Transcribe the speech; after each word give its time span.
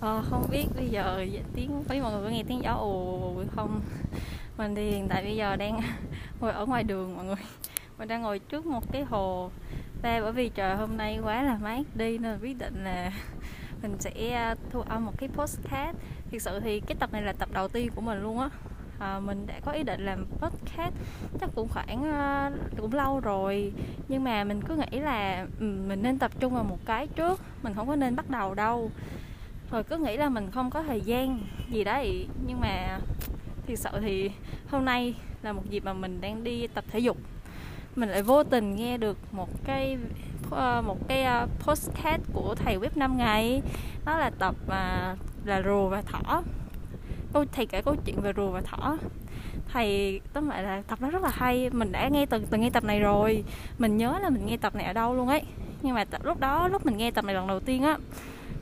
Ờ, 0.00 0.22
không 0.30 0.46
biết 0.50 0.66
bây 0.76 0.88
giờ 0.88 1.26
tiếng 1.54 1.84
có 1.88 1.94
mọi 2.02 2.12
người 2.12 2.24
có 2.24 2.28
nghe 2.28 2.42
tiếng 2.48 2.62
gió 2.62 2.72
ù 2.72 3.44
không? 3.56 3.80
Mình 4.58 4.74
thì 4.74 4.90
hiện 4.90 5.08
tại 5.08 5.22
bây 5.22 5.36
giờ 5.36 5.56
đang 5.56 5.80
ngồi 6.40 6.52
ở 6.52 6.66
ngoài 6.66 6.82
đường 6.84 7.16
mọi 7.16 7.24
người. 7.24 7.36
Mình 7.98 8.08
đang 8.08 8.22
ngồi 8.22 8.38
trước 8.38 8.66
một 8.66 8.92
cái 8.92 9.04
hồ. 9.04 9.50
Và 10.02 10.20
bởi 10.20 10.32
vì 10.32 10.48
trời 10.48 10.76
hôm 10.76 10.96
nay 10.96 11.18
quá 11.22 11.42
là 11.42 11.58
mát 11.62 11.82
đi 11.94 12.18
nên 12.18 12.38
quyết 12.40 12.58
định 12.58 12.84
là 12.84 13.12
mình 13.82 13.96
sẽ 13.98 14.30
à, 14.30 14.54
thu 14.70 14.80
âm 14.80 15.04
một 15.04 15.12
cái 15.18 15.28
postcard 15.28 15.98
thực 16.30 16.42
sự 16.42 16.60
thì 16.60 16.80
cái 16.80 16.96
tập 17.00 17.12
này 17.12 17.22
là 17.22 17.32
tập 17.32 17.48
đầu 17.52 17.68
tiên 17.68 17.90
của 17.94 18.00
mình 18.00 18.22
luôn 18.22 18.38
á. 18.38 18.48
À, 18.98 19.20
mình 19.20 19.46
đã 19.46 19.54
có 19.64 19.72
ý 19.72 19.82
định 19.82 20.04
làm 20.04 20.26
podcast 20.26 20.94
chắc 21.40 21.50
cũng 21.54 21.68
khoảng 21.68 22.00
uh, 22.00 22.78
cũng 22.80 22.94
lâu 22.94 23.20
rồi. 23.20 23.72
Nhưng 24.08 24.24
mà 24.24 24.44
mình 24.44 24.62
cứ 24.62 24.76
nghĩ 24.76 24.98
là 24.98 25.46
um, 25.60 25.88
mình 25.88 26.02
nên 26.02 26.18
tập 26.18 26.30
trung 26.40 26.54
vào 26.54 26.64
một 26.64 26.78
cái 26.84 27.06
trước. 27.06 27.40
Mình 27.62 27.74
không 27.74 27.88
có 27.88 27.96
nên 27.96 28.16
bắt 28.16 28.30
đầu 28.30 28.54
đâu 28.54 28.90
rồi 29.70 29.84
cứ 29.84 29.96
nghĩ 29.96 30.16
là 30.16 30.28
mình 30.28 30.50
không 30.50 30.70
có 30.70 30.82
thời 30.82 31.00
gian 31.00 31.40
gì 31.70 31.84
đấy 31.84 32.26
nhưng 32.46 32.60
mà 32.60 32.98
thiệt 33.66 33.78
sự 33.78 33.90
thì 34.00 34.30
hôm 34.70 34.84
nay 34.84 35.14
là 35.42 35.52
một 35.52 35.62
dịp 35.70 35.84
mà 35.84 35.92
mình 35.92 36.20
đang 36.20 36.44
đi 36.44 36.66
tập 36.66 36.84
thể 36.90 36.98
dục. 36.98 37.16
Mình 37.96 38.08
lại 38.08 38.22
vô 38.22 38.44
tình 38.44 38.76
nghe 38.76 38.96
được 38.96 39.18
một 39.32 39.48
cái 39.64 39.98
ờ, 40.50 40.82
một 40.86 41.08
cái 41.08 41.22
ờ, 41.22 41.48
postcard 41.58 42.24
của 42.32 42.54
thầy 42.54 42.78
web 42.78 42.90
5 42.94 43.16
ngày. 43.16 43.62
Đó 44.04 44.18
là 44.18 44.30
tập 44.30 44.54
mà 44.68 45.14
là 45.44 45.62
rùa 45.62 45.88
và 45.88 46.02
thỏ. 46.02 46.42
Câu 47.32 47.44
thầy 47.52 47.66
kể 47.66 47.82
câu 47.82 47.96
chuyện 48.04 48.20
về 48.20 48.32
rùa 48.36 48.50
và 48.50 48.60
thỏ. 48.60 48.98
Thầy 49.72 50.20
tóm 50.32 50.48
lại 50.48 50.62
là 50.62 50.82
tập 50.88 51.00
đó 51.00 51.10
rất 51.10 51.22
là 51.22 51.30
hay. 51.32 51.70
Mình 51.70 51.92
đã 51.92 52.08
nghe 52.08 52.26
từng 52.26 52.46
từng 52.50 52.60
nghe 52.60 52.70
tập 52.70 52.84
này 52.84 53.00
rồi. 53.00 53.44
Mình 53.78 53.96
nhớ 53.96 54.18
là 54.22 54.30
mình 54.30 54.46
nghe 54.46 54.56
tập 54.56 54.74
này 54.74 54.84
ở 54.84 54.92
đâu 54.92 55.14
luôn 55.14 55.28
ấy. 55.28 55.42
Nhưng 55.82 55.94
mà 55.94 56.04
tập, 56.04 56.24
lúc 56.24 56.40
đó 56.40 56.68
lúc 56.68 56.86
mình 56.86 56.96
nghe 56.96 57.10
tập 57.10 57.24
này 57.24 57.34
lần 57.34 57.46
đầu 57.46 57.60
tiên 57.60 57.82
á 57.82 57.96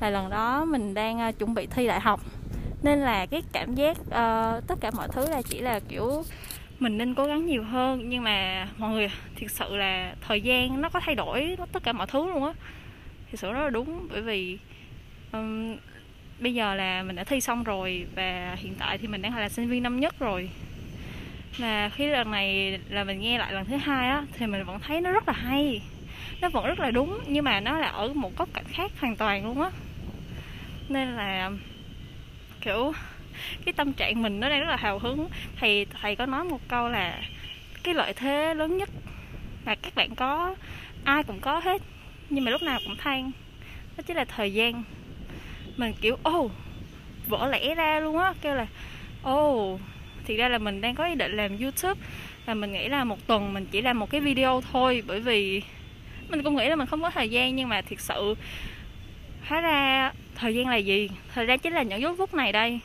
là 0.00 0.11
lần 0.11 0.30
đó 0.30 0.64
mình 0.64 0.94
đang 0.94 1.28
uh, 1.28 1.39
chuẩn 1.39 1.55
bị 1.55 1.66
thi 1.66 1.86
đại 1.86 2.00
học. 2.00 2.20
Nên 2.83 2.98
là 2.98 3.27
cái 3.27 3.42
cảm 3.52 3.75
giác 3.75 3.97
uh, 4.00 4.66
tất 4.66 4.75
cả 4.80 4.91
mọi 4.97 5.08
thứ 5.12 5.28
là 5.30 5.42
chỉ 5.42 5.61
là 5.61 5.80
kiểu 5.89 6.25
mình 6.78 6.98
nên 6.98 7.14
cố 7.14 7.25
gắng 7.25 7.47
nhiều 7.47 7.62
hơn. 7.62 8.08
Nhưng 8.08 8.22
mà 8.22 8.69
mọi 8.78 8.91
người 8.91 9.11
thực 9.41 9.50
sự 9.50 9.77
là 9.77 10.14
thời 10.20 10.41
gian 10.41 10.80
nó 10.80 10.89
có 10.89 11.00
thay 11.00 11.14
đổi 11.14 11.56
tất 11.72 11.83
cả 11.83 11.92
mọi 11.92 12.06
thứ 12.06 12.27
luôn 12.27 12.44
á. 12.44 12.52
Thực 13.30 13.41
sự 13.41 13.52
rất 13.52 13.61
là 13.61 13.70
đúng 13.70 14.08
bởi 14.11 14.22
vì 14.22 14.58
um, 15.33 15.77
bây 16.41 16.55
giờ 16.55 16.74
là 16.74 17.02
mình 17.02 17.17
đã 17.17 17.24
thi 17.24 17.41
xong 17.41 17.64
rồi 17.64 18.06
và 18.14 18.56
hiện 18.58 18.74
tại 18.78 18.98
thì 18.98 19.08
mình 19.08 19.22
đang 19.22 19.36
là 19.36 19.48
sinh 19.48 19.69
viên 19.69 19.83
năm 19.83 20.00
nhất 20.00 20.19
rồi. 20.19 20.50
Mà 21.58 21.89
khi 21.89 22.06
lần 22.06 22.30
này 22.30 22.78
là 22.89 23.05
mình 23.05 23.20
nghe 23.20 23.39
lại 23.39 23.52
lần 23.52 23.64
thứ 23.64 23.77
hai 23.77 24.08
á 24.08 24.24
thì 24.33 24.47
mình 24.47 24.64
vẫn 24.64 24.80
thấy 24.80 25.00
nó 25.00 25.12
rất 25.12 25.28
là 25.28 25.34
hay. 25.34 25.83
Nó 26.41 26.48
vẫn 26.48 26.67
rất 26.67 26.80
là 26.80 26.91
đúng 26.91 27.20
nhưng 27.27 27.44
mà 27.44 27.61
nó 27.61 27.78
là 27.78 27.89
ở 27.89 28.12
một 28.14 28.36
góc 28.36 28.48
cạnh 28.55 28.64
khác 28.69 28.92
hoàn 29.00 29.17
toàn 29.17 29.47
luôn 29.47 29.62
á 29.62 29.70
nên 30.89 31.17
là 31.17 31.51
kiểu 32.61 32.92
cái 33.65 33.73
tâm 33.73 33.92
trạng 33.92 34.23
mình 34.23 34.41
nó 34.41 34.48
đang 34.48 34.61
rất 34.61 34.69
là 34.69 34.77
hào 34.77 34.98
hứng. 34.98 35.29
Thầy 35.56 35.87
thầy 36.01 36.17
có 36.17 36.27
nói 36.27 36.45
một 36.45 36.61
câu 36.69 36.89
là 36.89 37.20
cái 37.83 37.95
lợi 37.95 38.12
thế 38.12 38.55
lớn 38.55 38.77
nhất 38.77 38.89
mà 39.64 39.75
các 39.75 39.95
bạn 39.95 40.14
có 40.14 40.55
ai 41.05 41.23
cũng 41.23 41.41
có 41.41 41.59
hết 41.59 41.83
nhưng 42.31 42.45
mà 42.45 42.51
lúc 42.51 42.62
nào 42.62 42.81
cũng 42.84 42.97
than. 42.97 43.31
Đó 43.97 44.03
chính 44.07 44.17
là 44.17 44.25
thời 44.25 44.53
gian. 44.53 44.83
Mình 45.77 45.92
kiểu 46.01 46.19
ô 46.23 46.39
oh, 46.39 46.53
vỡ 47.27 47.48
lẽ 47.48 47.75
ra 47.75 48.01
luôn 48.01 48.19
á. 48.19 48.33
Kêu 48.42 48.55
là 48.55 48.67
ô 49.23 49.75
oh, 49.75 49.81
thì 50.25 50.37
ra 50.37 50.48
là 50.48 50.59
mình 50.59 50.81
đang 50.81 50.95
có 50.95 51.07
ý 51.07 51.14
định 51.14 51.37
làm 51.37 51.59
youtube. 51.59 52.01
Và 52.47 52.55
mình 52.55 52.73
nghĩ 52.73 52.89
là 52.89 53.05
một 53.05 53.27
tuần 53.27 53.55
mình 53.55 53.67
chỉ 53.70 53.81
làm 53.81 53.98
một 53.98 54.11
cái 54.11 54.20
video 54.20 54.62
thôi 54.73 55.03
bởi 55.07 55.20
vì 55.20 55.62
mình 56.29 56.42
cũng 56.42 56.57
nghĩ 56.57 56.69
là 56.69 56.77
mình 56.77 56.86
không 56.86 57.02
có 57.02 57.11
thời 57.11 57.29
gian 57.29 57.57
nhưng 57.57 57.69
mà 57.69 57.83
thiệt 57.83 58.01
sự 58.01 58.35
hóa 59.48 59.61
ra 59.61 60.13
thời 60.36 60.55
gian 60.55 60.69
là 60.69 60.77
gì? 60.77 61.08
Thời 61.35 61.47
gian 61.47 61.58
chính 61.58 61.73
là 61.73 61.83
những 61.83 62.17
phút 62.17 62.35
này 62.35 62.52
đây. 62.52 62.80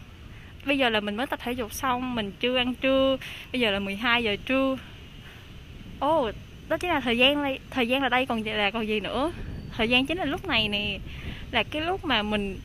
Bây 0.66 0.78
giờ 0.78 0.90
là 0.90 1.00
mình 1.00 1.16
mới 1.16 1.28
tập 1.28 1.40
thể 1.44 1.52
dục 1.52 1.74
xong 1.74 2.16
mình 2.16 2.32
chưa 2.40 2.58
ăn 2.58 2.74
trưa. 2.74 3.18
Bây 3.52 3.60
giờ 3.60 3.72
là 3.72 3.80
12 3.80 4.24
giờ 4.24 4.36
trưa. 4.46 4.78
Ô 6.00 6.28
oh, 6.28 6.36
đó 6.70 6.78
chính 6.78 6.90
là 6.90 7.00
thời 7.00 7.18
gian 7.18 7.44
đây 7.44 7.60
thời 7.70 7.88
gian 7.88 8.02
là 8.02 8.10
đây 8.10 8.26
còn 8.26 8.44
là 8.44 8.72
còn 8.72 8.88
gì 8.88 9.00
nữa? 9.00 9.32
Thời 9.78 9.90
gian 9.90 10.06
chính 10.06 10.18
là 10.18 10.26
lúc 10.26 10.48
này 10.48 10.70
nè. 10.70 11.00
Là 11.52 11.64
cái 11.64 11.82
lúc 11.82 12.06
mà 12.06 12.24
mình 12.24 12.60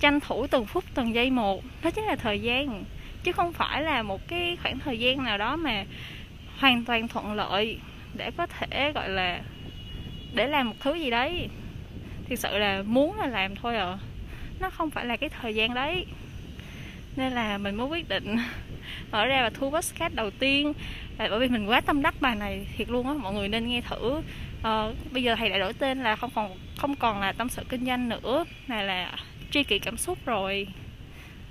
tranh 0.00 0.20
thủ 0.20 0.46
từng 0.46 0.66
phút 0.66 0.84
từng 0.94 1.14
giây 1.14 1.30
một. 1.30 1.64
Đó 1.82 1.90
chính 1.90 2.04
là 2.04 2.16
thời 2.16 2.40
gian. 2.40 2.84
Chứ 3.24 3.32
không 3.32 3.52
phải 3.52 3.82
là 3.82 4.02
một 4.02 4.28
cái 4.28 4.56
khoảng 4.62 4.78
thời 4.78 4.98
gian 4.98 5.24
nào 5.24 5.38
đó 5.38 5.56
mà 5.56 5.84
hoàn 6.58 6.84
toàn 6.84 7.08
thuận 7.08 7.32
lợi 7.32 7.78
để 8.14 8.30
có 8.36 8.46
thể 8.46 8.92
gọi 8.92 9.08
là 9.08 9.40
để 10.34 10.46
làm 10.46 10.68
một 10.68 10.74
thứ 10.80 10.94
gì 10.94 11.10
đấy 11.10 11.48
thực 12.28 12.38
sự 12.38 12.58
là 12.58 12.82
muốn 12.86 13.20
là 13.20 13.26
làm 13.26 13.56
thôi 13.56 13.76
à. 13.76 13.98
Nó 14.60 14.70
không 14.70 14.90
phải 14.90 15.06
là 15.06 15.16
cái 15.16 15.28
thời 15.28 15.54
gian 15.54 15.74
đấy. 15.74 16.06
Nên 17.16 17.32
là 17.32 17.58
mình 17.58 17.74
mới 17.74 17.86
quyết 17.86 18.08
định 18.08 18.36
mở 19.10 19.26
ra 19.26 19.42
và 19.42 19.50
thu 19.50 19.70
podcast 19.70 20.14
đầu 20.14 20.30
tiên. 20.30 20.72
Là 21.18 21.28
bởi 21.30 21.40
vì 21.40 21.48
mình 21.48 21.66
quá 21.66 21.80
tâm 21.80 22.02
đắc 22.02 22.14
bài 22.20 22.36
này 22.36 22.66
thiệt 22.76 22.88
luôn 22.90 23.06
á 23.06 23.14
mọi 23.14 23.34
người 23.34 23.48
nên 23.48 23.68
nghe 23.68 23.80
thử. 23.80 24.20
À, 24.62 24.88
bây 25.12 25.22
giờ 25.22 25.34
thầy 25.34 25.50
đã 25.50 25.58
đổi 25.58 25.72
tên 25.72 26.02
là 26.02 26.16
không 26.16 26.30
còn 26.34 26.58
không 26.76 26.96
còn 26.96 27.20
là 27.20 27.32
tâm 27.32 27.48
sự 27.48 27.62
kinh 27.68 27.86
doanh 27.86 28.08
nữa 28.08 28.44
này 28.68 28.84
là 28.84 29.12
tri 29.50 29.62
kỷ 29.62 29.78
cảm 29.78 29.96
xúc 29.96 30.18
rồi. 30.26 30.66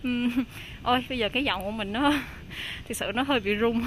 Ôi 0.84 1.06
bây 1.09 1.18
giờ 1.18 1.30
cái 1.30 1.44
giọng 1.44 1.63
của 1.63 1.72
mình 1.72 1.94
nó 1.94 2.13
thực 2.88 2.97
sự 2.97 3.12
nó 3.16 3.24
hơi 3.24 3.40
bị 3.40 3.57
rung 3.57 3.86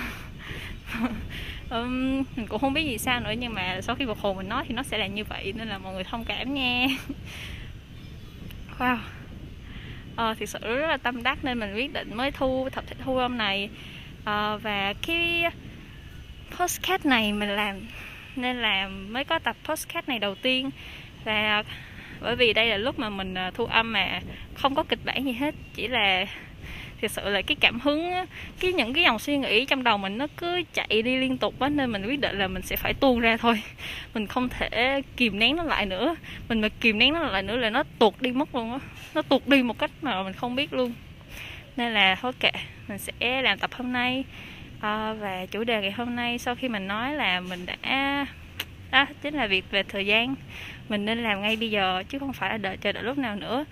um, 1.71 2.23
mình 2.37 2.47
cũng 2.49 2.59
không 2.59 2.73
biết 2.73 2.85
gì 2.85 2.99
sao 2.99 3.21
nữa 3.21 3.33
nhưng 3.39 3.55
mà 3.55 3.81
sau 3.81 3.95
khi 3.95 4.07
một 4.07 4.19
hồi 4.21 4.35
mình 4.35 4.49
nói 4.49 4.65
thì 4.69 4.75
nó 4.75 4.83
sẽ 4.83 4.99
là 4.99 5.07
như 5.07 5.25
vậy 5.25 5.53
nên 5.57 5.69
là 5.69 5.79
mọi 5.79 5.95
người 5.95 6.05
thông 6.05 6.25
cảm 6.25 6.55
nha. 6.55 6.87
Wow. 8.79 8.99
Ờ, 10.17 10.35
thực 10.35 10.49
sự 10.49 10.59
rất 10.63 10.89
là 10.89 10.97
tâm 10.97 11.23
đắc 11.23 11.45
nên 11.45 11.59
mình 11.59 11.75
quyết 11.75 11.93
định 11.93 12.17
mới 12.17 12.31
thu 12.31 12.69
tập 12.75 12.85
thu 13.05 13.17
âm 13.17 13.39
này. 13.39 13.71
Ờ, 14.25 14.59
và 14.63 14.95
cái 15.07 15.45
postcard 16.59 17.07
này 17.07 17.33
mình 17.33 17.49
làm 17.49 17.81
nên 18.37 18.57
là 18.57 18.89
mới 18.89 19.25
có 19.25 19.39
tập 19.39 19.57
postcard 19.65 20.09
này 20.09 20.19
đầu 20.19 20.35
tiên. 20.35 20.71
Và 21.25 21.63
bởi 22.21 22.37
vì 22.37 22.53
đây 22.53 22.67
là 22.67 22.77
lúc 22.77 22.99
mà 22.99 23.09
mình 23.09 23.35
ờ, 23.35 23.51
thu 23.55 23.65
âm 23.65 23.93
mà 23.93 24.21
không 24.55 24.75
có 24.75 24.83
kịch 24.83 25.05
bản 25.05 25.25
gì 25.25 25.33
hết 25.33 25.55
chỉ 25.75 25.89
là 25.89 26.27
thực 27.01 27.11
sự 27.11 27.29
là 27.29 27.43
cái 27.43 27.57
cảm 27.61 27.81
hứng 27.81 28.13
cái 28.61 28.73
những 28.73 28.93
cái 28.93 29.05
dòng 29.05 29.19
suy 29.19 29.39
nghĩ 29.39 29.65
trong 29.65 29.85
đầu 29.85 29.99
mình 29.99 30.19
nó 30.19 30.27
cứ 30.37 30.63
chạy 30.75 31.03
đi 31.03 31.17
liên 31.17 31.39
tục 31.39 31.61
á 31.61 31.69
nên 31.69 31.93
mình 31.93 32.07
quyết 32.07 32.21
định 32.21 32.39
là 32.39 32.49
mình 32.49 32.63
sẽ 32.63 32.77
phải 32.77 32.95
tuôn 32.95 33.21
ra 33.21 33.37
thôi. 33.37 33.63
Mình 34.15 34.27
không 34.27 34.49
thể 34.49 35.03
kìm 35.17 35.39
nén 35.39 35.57
nó 35.57 35.63
lại 35.63 35.87
nữa. 35.87 36.17
Mình 36.49 36.61
mà 36.61 36.69
kìm 36.81 36.99
nén 36.99 37.13
nó 37.13 37.23
lại 37.23 37.43
nữa 37.43 37.57
là 37.57 37.71
nó 37.71 37.83
tuột 37.99 38.15
đi 38.21 38.33
mất 38.33 38.55
luôn 38.55 38.73
á. 38.73 38.79
Nó 39.15 39.23
tuột 39.23 39.47
đi 39.47 39.63
một 39.63 39.79
cách 39.79 39.91
mà 40.03 40.23
mình 40.23 40.33
không 40.33 40.55
biết 40.55 40.73
luôn. 40.73 40.93
Nên 41.77 41.95
là 41.95 42.15
thôi 42.15 42.33
kệ 42.41 42.51
mình 42.89 42.99
sẽ 42.99 43.43
làm 43.43 43.59
tập 43.59 43.71
hôm 43.75 43.93
nay. 43.93 44.25
À, 44.81 45.13
và 45.13 45.47
chủ 45.47 45.65
đề 45.65 45.81
ngày 45.81 45.93
hôm 45.93 46.17
nay 46.17 46.39
sau 46.39 46.55
khi 46.55 46.69
mình 46.69 46.89
nói 46.89 47.15
là 47.15 47.41
mình 47.41 47.67
đã 47.67 48.27
đó 48.91 49.07
chính 49.23 49.35
là 49.35 49.47
việc 49.47 49.65
về 49.71 49.83
thời 49.83 50.07
gian. 50.07 50.35
Mình 50.89 51.05
nên 51.05 51.23
làm 51.23 51.43
ngay 51.43 51.57
bây 51.57 51.71
giờ 51.71 52.03
chứ 52.09 52.19
không 52.19 52.33
phải 52.33 52.51
là 52.51 52.57
đợi 52.57 52.77
chờ 52.77 52.93
đợi 52.93 53.03
lúc 53.03 53.19
nào 53.19 53.37
nữa. 53.37 53.65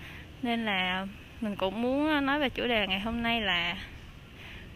Nên 0.42 0.64
là 0.64 1.06
mình 1.40 1.56
cũng 1.56 1.82
muốn 1.82 2.08
ờ, 2.08 2.20
nói 2.20 2.38
về 2.38 2.48
chủ 2.48 2.66
đề 2.66 2.86
ngày 2.86 3.00
hôm 3.00 3.22
nay 3.22 3.40
là 3.40 3.76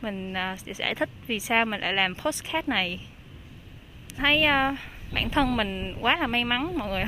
mình 0.02 0.34
ờ, 0.34 0.56
sẽ 0.56 0.72
giải 0.72 0.94
thích 0.94 1.08
vì 1.26 1.40
sao 1.40 1.64
mình 1.64 1.80
lại 1.80 1.92
làm 1.92 2.14
postcard 2.14 2.68
này. 2.68 3.00
Thấy 4.16 4.44
uh, 4.44 4.78
bản 5.14 5.30
thân 5.30 5.56
mình 5.56 5.94
quá 6.00 6.16
là 6.16 6.26
may 6.26 6.44
mắn 6.44 6.78
mọi 6.78 6.88
người 6.88 7.04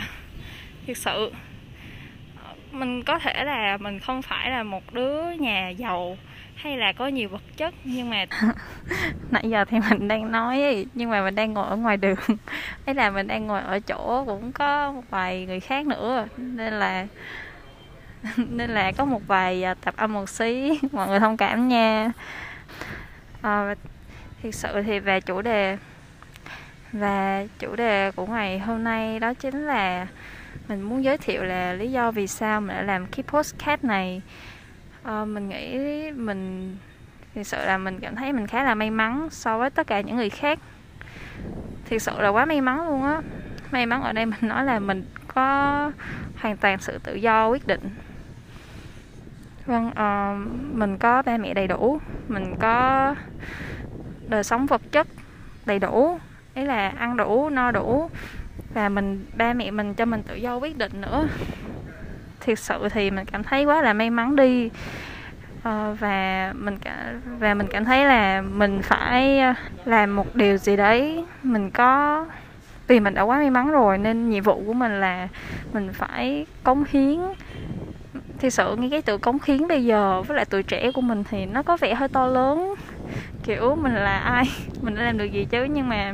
thực 0.87 0.97
sự. 0.97 1.33
Mình 2.73 3.03
có 3.03 3.19
thể 3.19 3.45
là 3.45 3.77
mình 3.77 3.99
không 3.99 4.23
phải 4.23 4.51
là 4.51 4.63
một 4.63 4.95
đứa 4.95 5.31
nhà 5.31 5.69
giàu 5.69 6.17
hay 6.55 6.77
là 6.77 6.93
có 6.93 7.07
nhiều 7.07 7.29
vật 7.29 7.43
chất 7.57 7.75
nhưng 7.85 8.11
mà 8.11 8.25
nãy 9.31 9.51
giờ 9.51 9.65
thì 9.65 9.79
mình 9.91 10.09
đang 10.09 10.33
nói 10.33 10.63
ấy, 10.63 10.87
nhưng 10.95 11.11
mà 11.11 11.25
mình 11.25 11.35
đang 11.35 11.53
ngồi 11.53 11.67
ở 11.67 11.77
ngoài 11.77 11.97
đường. 11.97 12.19
Ấy 12.87 12.95
là 12.95 13.11
mình 13.11 13.27
đang 13.27 13.47
ngồi 13.47 13.61
ở 13.61 13.81
chỗ 13.81 14.25
cũng 14.27 14.53
có 14.53 14.93
một 14.93 15.03
vài 15.11 15.47
người 15.47 15.61
khác 15.61 15.87
nữa 15.87 16.27
nên 16.37 16.73
là 16.73 17.07
nên 18.37 18.71
là 18.71 18.93
có 18.93 19.05
một 19.05 19.21
vài 19.27 19.65
à, 19.65 19.75
tập 19.75 19.95
âm 19.97 20.13
một 20.13 20.29
xí 20.29 20.79
mọi 20.93 21.09
người 21.09 21.21
thông 21.21 21.37
cảm 21.37 21.69
nha. 21.69 22.13
Ờ, 23.43 23.69
à, 23.69 23.75
thực 24.43 24.55
sự 24.55 24.83
thì 24.83 24.99
về 24.99 25.21
chủ 25.21 25.43
đề 25.43 25.79
và 26.93 27.47
chủ 27.59 27.77
đề 27.77 28.11
của 28.11 28.27
ngày 28.27 28.59
hôm 28.59 28.85
nay 28.85 29.21
đó 29.21 29.35
chính 29.35 29.67
là 29.67 30.07
mình 30.69 30.83
muốn 30.83 31.05
giới 31.05 31.19
thiệu 31.19 31.45
là 31.45 31.73
lý 31.73 31.93
do 31.93 32.11
vì 32.11 32.27
sao 32.27 32.61
mình 32.61 32.77
đã 32.77 32.83
làm 32.83 33.07
cái 33.07 33.23
postcard 33.23 33.85
này. 33.85 34.23
À, 35.03 35.25
mình 35.25 35.49
nghĩ 35.49 35.77
mình 36.11 36.77
thực 37.35 37.43
sự 37.43 37.57
là 37.67 37.79
mình 37.79 38.01
cảm 38.01 38.17
thấy 38.17 38.33
mình 38.33 38.47
khá 38.47 38.65
là 38.65 38.75
may 38.75 38.91
mắn 38.91 39.29
so 39.31 39.59
với 39.59 39.71
tất 39.71 39.87
cả 39.87 40.01
những 40.01 40.17
người 40.17 40.31
khác. 40.31 40.59
Thực 41.85 42.03
sự 42.03 42.13
là 42.19 42.29
quá 42.29 42.45
may 42.45 42.61
mắn 42.61 42.89
luôn 42.89 43.03
á. 43.05 43.21
May 43.71 43.87
mắn 43.87 44.03
ở 44.03 44.13
đây 44.13 44.27
mình 44.27 44.41
nói 44.41 44.65
là 44.65 44.79
mình 44.79 45.05
có 45.29 45.93
hoàn 46.37 46.57
toàn 46.57 46.79
sự 46.79 46.99
tự 46.99 47.15
do 47.15 47.49
quyết 47.49 47.67
định 47.67 47.91
vâng 49.73 49.87
uh, 49.89 50.77
mình 50.77 50.99
có 50.99 51.23
ba 51.23 51.37
mẹ 51.37 51.55
đầy 51.55 51.67
đủ. 51.67 52.01
Mình 52.29 52.55
có 52.61 53.15
đời 54.29 54.45
sống 54.45 54.67
vật 54.67 54.83
chất 54.93 55.07
đầy 55.67 55.79
đủ 55.79 56.19
ý 56.55 56.65
là 56.65 56.89
ăn 56.89 57.17
đủ 57.17 57.49
no 57.49 57.71
đủ. 57.71 58.11
Và 58.75 58.89
mình 58.89 59.27
ba 59.37 59.53
mẹ 59.53 59.71
mình 59.71 59.95
cho 59.95 60.05
mình 60.05 60.23
tự 60.23 60.35
do 60.35 60.57
quyết 60.57 60.79
định 60.79 61.01
nữa. 61.01 61.29
Thiệt 62.41 62.59
sự 62.59 62.89
thì 62.89 63.11
mình 63.11 63.25
cảm 63.25 63.43
thấy 63.43 63.65
quá 63.65 63.83
là 63.83 63.93
may 63.93 64.11
mắn 64.11 64.37
đi. 64.37 64.71
Uh, 65.59 66.01
và 66.01 66.53
mình 66.57 66.79
cả 66.79 67.15
và 67.39 67.55
mình 67.55 67.67
cảm 67.71 67.85
thấy 67.85 68.05
là 68.05 68.41
mình 68.41 68.83
phải 68.83 69.39
ờ, 69.39 69.55
làm 69.85 70.17
một 70.17 70.37
điều 70.37 70.57
gì 70.57 70.77
đấy. 70.77 71.25
Mình 71.43 71.71
có 71.71 72.27
vì 72.87 73.01
mình 73.01 73.15
đã 73.15 73.23
quá 73.23 73.39
may 73.39 73.51
mắn 73.51 73.71
rồi 73.71 73.99
nên 73.99 74.31
nhiệm 74.31 74.43
vụ 74.43 74.63
của 74.67 74.73
mình 74.73 75.01
là 75.01 75.29
mình 75.73 75.93
phải 75.93 76.47
cống 76.65 76.85
hiến 76.91 77.21
thì 78.43 78.51
sự 78.51 78.77
nghe 78.77 78.89
cái 78.89 79.03
từ 79.03 79.19
cống 79.19 79.39
khiến 79.39 79.69
bây 79.69 79.85
giờ 79.85 80.23
với 80.23 80.37
lại 80.37 80.45
tuổi 80.51 80.63
trẻ 80.63 80.91
của 80.95 81.01
mình 81.01 81.25
thì 81.31 81.47
nó 81.47 81.63
có 81.63 81.77
vẻ 81.77 81.95
hơi 81.95 82.09
to 82.09 82.27
lớn. 82.27 82.75
Kiểu 83.45 83.75
mình 83.75 83.95
là 83.95 84.19
ai 84.19 84.45
mình 84.83 84.95
đã 84.95 85.03
làm 85.03 85.19
được 85.19 85.25
gì 85.25 85.47
chứ? 85.51 85.65
Nhưng 85.65 85.89
mà 85.89 86.13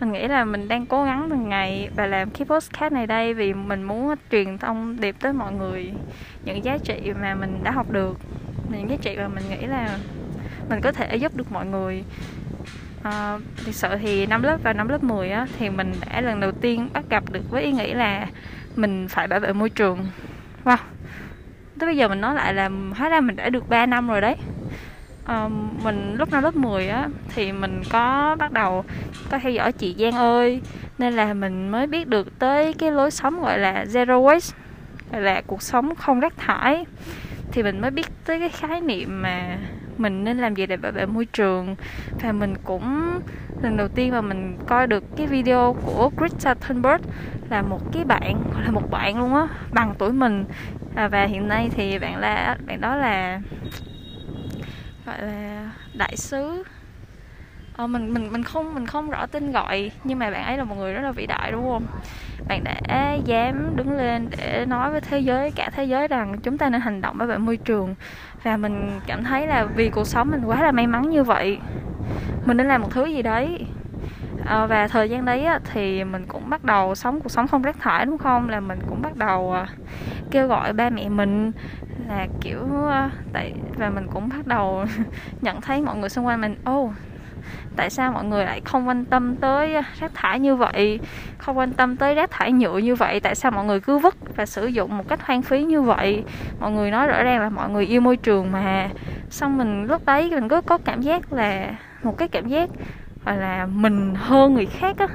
mình 0.00 0.12
nghĩ 0.12 0.28
là 0.28 0.44
mình 0.44 0.68
đang 0.68 0.86
cố 0.86 1.04
gắng 1.04 1.26
từng 1.30 1.48
ngày 1.48 1.88
và 1.96 2.06
làm 2.06 2.30
cái 2.30 2.46
postcard 2.46 2.94
này 2.94 3.06
đây 3.06 3.34
vì 3.34 3.54
mình 3.54 3.82
muốn 3.82 4.14
truyền 4.30 4.58
thông 4.58 5.00
điệp 5.00 5.16
tới 5.20 5.32
mọi 5.32 5.52
người 5.52 5.92
những 6.44 6.64
giá 6.64 6.78
trị 6.78 7.12
mà 7.20 7.34
mình 7.34 7.60
đã 7.62 7.70
học 7.70 7.90
được. 7.90 8.18
Những 8.68 8.90
giá 8.90 8.96
trị 9.02 9.16
mà 9.16 9.28
mình 9.28 9.44
nghĩ 9.50 9.66
là 9.66 9.98
mình 10.68 10.80
có 10.80 10.92
thể 10.92 11.16
giúp 11.16 11.36
được 11.36 11.52
mọi 11.52 11.66
người. 11.66 12.04
Ờ, 13.02 13.10
à, 13.10 13.38
thực 13.64 13.74
sự 13.74 13.88
thì 14.02 14.26
năm 14.26 14.42
lớp 14.42 14.58
và 14.62 14.72
năm 14.72 14.88
lớp 14.88 15.02
10 15.02 15.30
á 15.30 15.46
thì 15.58 15.70
mình 15.70 15.92
đã 16.10 16.20
lần 16.20 16.40
đầu 16.40 16.52
tiên 16.52 16.88
bắt 16.92 17.04
gặp 17.10 17.24
được 17.32 17.50
với 17.50 17.62
ý 17.62 17.72
nghĩ 17.72 17.94
là 17.94 18.26
mình 18.76 19.08
phải 19.08 19.26
bảo 19.26 19.40
vệ 19.40 19.52
môi 19.52 19.70
trường. 19.70 19.98
Wow 20.64 20.91
tới 21.82 21.86
bây 21.86 21.96
giờ 21.96 22.08
mình 22.08 22.20
nói 22.20 22.34
lại 22.34 22.54
là 22.54 22.70
hóa 22.96 23.08
ra 23.08 23.20
mình 23.20 23.36
đã 23.36 23.48
được 23.48 23.68
3 23.68 23.86
năm 23.86 24.08
rồi 24.08 24.20
đấy. 24.20 24.36
À, 25.24 25.48
mình 25.82 26.14
lúc 26.18 26.32
năm 26.32 26.42
lớp 26.42 26.56
10 26.56 26.88
á 26.88 27.08
thì 27.34 27.52
mình 27.52 27.82
có 27.90 28.36
bắt 28.38 28.52
đầu 28.52 28.84
có 29.30 29.38
theo 29.38 29.52
dõi 29.52 29.72
chị 29.72 29.94
Giang 29.98 30.12
ơi 30.12 30.60
nên 30.98 31.12
là 31.12 31.34
mình 31.34 31.68
mới 31.68 31.86
biết 31.86 32.08
được 32.08 32.38
tới 32.38 32.72
cái 32.72 32.90
lối 32.90 33.10
sống 33.10 33.42
gọi 33.42 33.58
là 33.58 33.84
zero 33.84 34.24
waste 34.24 34.52
gọi 35.12 35.20
là 35.20 35.42
cuộc 35.46 35.62
sống 35.62 35.94
không 35.94 36.20
rác 36.20 36.36
thải. 36.36 36.84
Thì 37.52 37.62
mình 37.62 37.80
mới 37.80 37.90
biết 37.90 38.06
tới 38.26 38.40
cái 38.40 38.48
khái 38.48 38.80
niệm 38.80 39.22
mà 39.22 39.58
mình 39.98 40.24
nên 40.24 40.38
làm 40.38 40.54
gì 40.54 40.66
để 40.66 40.76
bảo 40.76 40.92
vệ 40.92 41.06
môi 41.06 41.24
trường. 41.24 41.76
Và 42.22 42.32
mình 42.32 42.54
cũng 42.64 43.18
lần 43.62 43.76
đầu 43.76 43.88
tiên 43.88 44.12
mà 44.12 44.20
mình 44.20 44.58
coi 44.66 44.86
được 44.86 45.04
cái 45.16 45.26
video 45.26 45.76
của 45.84 46.10
Greta 46.16 46.54
Thunberg 46.54 47.02
là 47.50 47.62
một 47.62 47.92
cái 47.92 48.04
bạn 48.04 48.42
là 48.64 48.70
một 48.70 48.90
bạn 48.90 49.18
luôn 49.18 49.34
á 49.34 49.46
bằng 49.72 49.94
tuổi 49.98 50.12
mình 50.12 50.44
à, 50.94 51.08
và 51.08 51.24
hiện 51.24 51.48
nay 51.48 51.70
thì 51.74 51.98
bạn 51.98 52.18
là 52.18 52.56
bạn 52.66 52.80
đó 52.80 52.96
là 52.96 53.40
gọi 55.06 55.22
là 55.22 55.70
đại 55.94 56.16
sứ. 56.16 56.64
Ờ, 57.76 57.86
mình 57.86 58.14
mình 58.14 58.32
mình 58.32 58.42
không 58.42 58.74
mình 58.74 58.86
không 58.86 59.10
rõ 59.10 59.26
tên 59.26 59.52
gọi 59.52 59.90
nhưng 60.04 60.18
mà 60.18 60.30
bạn 60.30 60.44
ấy 60.44 60.56
là 60.56 60.64
một 60.64 60.74
người 60.74 60.94
rất 60.94 61.00
là 61.00 61.12
vĩ 61.12 61.26
đại 61.26 61.52
đúng 61.52 61.62
không? 61.62 61.86
Bạn 62.48 62.64
đã 62.64 63.12
dám 63.24 63.76
đứng 63.76 63.96
lên 63.96 64.28
để 64.30 64.64
nói 64.68 64.90
với 64.90 65.00
thế 65.00 65.18
giới 65.18 65.50
cả 65.50 65.70
thế 65.70 65.84
giới 65.84 66.08
rằng 66.08 66.38
chúng 66.42 66.58
ta 66.58 66.68
nên 66.68 66.80
hành 66.80 67.00
động 67.00 67.18
bảo 67.18 67.28
vệ 67.28 67.38
môi 67.38 67.56
trường. 67.56 67.94
Và 68.42 68.56
mình 68.56 69.00
cảm 69.06 69.24
thấy 69.24 69.46
là 69.46 69.64
vì 69.64 69.90
cuộc 69.90 70.06
sống 70.06 70.30
mình 70.30 70.44
quá 70.44 70.62
là 70.62 70.72
may 70.72 70.86
mắn 70.86 71.10
như 71.10 71.24
vậy 71.24 71.58
mình 72.46 72.56
nên 72.56 72.68
làm 72.68 72.82
một 72.82 72.88
thứ 72.90 73.04
gì 73.04 73.22
đấy. 73.22 73.66
À, 74.46 74.66
và 74.66 74.88
thời 74.88 75.10
gian 75.10 75.24
đấy 75.24 75.46
thì 75.72 76.04
mình 76.04 76.24
cũng 76.28 76.50
bắt 76.50 76.64
đầu 76.64 76.94
sống 76.94 77.20
cuộc 77.20 77.28
sống 77.28 77.48
không 77.48 77.62
rác 77.62 77.80
thải 77.80 78.06
đúng 78.06 78.18
không? 78.18 78.48
Là 78.48 78.60
mình 78.60 78.78
cũng 78.88 79.02
bắt 79.02 79.16
đầu 79.16 79.52
à, 79.52 79.66
kêu 80.32 80.46
gọi 80.46 80.72
ba 80.72 80.90
mẹ 80.90 81.08
mình 81.08 81.52
là 82.08 82.26
kiểu 82.40 82.58
ờ, 82.88 83.10
tại 83.32 83.52
và 83.76 83.90
mình 83.90 84.06
cũng 84.12 84.28
bắt 84.28 84.46
đầu 84.46 84.84
nhận 85.42 85.60
thấy 85.60 85.80
mọi 85.80 85.96
người 85.96 86.08
xung 86.08 86.26
quanh 86.26 86.40
mình 86.40 86.54
ô 86.64 86.80
oh, 86.80 86.92
tại 87.76 87.90
sao 87.90 88.12
mọi 88.12 88.24
người 88.24 88.44
lại 88.44 88.60
không 88.64 88.88
quan 88.88 89.04
tâm 89.04 89.36
tới 89.36 89.74
rác 90.00 90.14
thải 90.14 90.40
như 90.40 90.56
vậy? 90.56 91.00
Không 91.38 91.58
quan 91.58 91.72
tâm 91.72 91.96
tới 91.96 92.14
rác 92.14 92.30
thải 92.30 92.52
nhựa 92.52 92.78
như 92.78 92.94
vậy? 92.94 93.20
Tại 93.20 93.34
sao 93.34 93.50
mọi 93.50 93.64
người 93.64 93.80
cứ 93.80 93.98
vứt 93.98 94.36
và 94.36 94.46
sử 94.46 94.66
dụng 94.66 94.98
một 94.98 95.08
cách 95.08 95.26
hoang 95.26 95.42
phí 95.42 95.64
như 95.64 95.82
vậy? 95.82 96.24
Mọi 96.60 96.70
người 96.70 96.90
nói 96.90 97.06
rõ 97.06 97.22
ràng 97.22 97.40
là 97.40 97.48
mọi 97.48 97.70
người 97.70 97.86
yêu 97.86 98.00
môi 98.00 98.16
trường 98.16 98.52
mà. 98.52 98.88
Xong 99.30 99.58
mình 99.58 99.84
lúc 99.84 100.06
đấy 100.06 100.30
mình 100.30 100.48
cứ 100.48 100.60
có 100.60 100.78
cảm 100.78 101.02
giác 101.02 101.32
là 101.32 101.70
một 102.02 102.18
cái 102.18 102.28
cảm 102.28 102.48
giác 102.48 102.70
gọi 103.24 103.36
là 103.36 103.66
mình 103.66 104.14
hơn 104.14 104.54
người 104.54 104.66
khác 104.66 104.96
á 104.98 105.06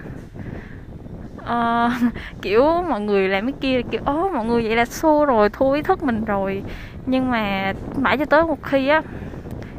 uh, 1.48 2.14
kiểu 2.42 2.64
mọi 2.90 3.02
người 3.02 3.30
làm 3.30 3.46
cái 3.46 3.54
kia 3.62 3.82
kiểu 3.92 4.02
ố 4.06 4.30
mọi 4.30 4.46
người 4.46 4.64
vậy 4.64 4.76
là 4.76 4.86
xô 4.86 5.26
rồi 5.26 5.50
thua 5.50 5.72
ý 5.72 5.82
thức 5.82 6.04
mình 6.04 6.26
rồi. 6.26 6.64
Nhưng 7.06 7.32
mà 7.32 7.74
mãi 7.98 8.18
cho 8.18 8.26
tới 8.26 8.44
một 8.44 8.64
khi 8.64 8.88
á 8.88 9.02